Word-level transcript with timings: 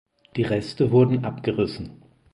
Die 0.35 0.41
Reste 0.41 0.89
wurden 0.89 1.25
abgerissen. 1.25 2.01